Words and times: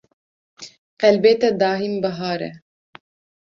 Qelbê 0.99 1.33
te 1.41 1.49
daîm 1.61 1.93
bihar 2.03 2.41
e 2.49 2.51